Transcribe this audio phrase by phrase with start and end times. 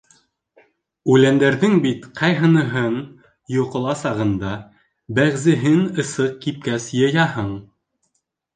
[1.15, 2.95] Үләндәрҙең бит ҡайһыныһын
[3.57, 4.55] йоҡола сағында,
[5.21, 7.57] бәғзеһен ысыҡ кипкәс йыяһың.